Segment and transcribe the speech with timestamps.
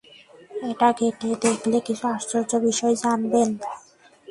[0.69, 3.49] এটা ঘেঁটে দেখলে কিছু আশ্চর্য বিষয় জানবেন।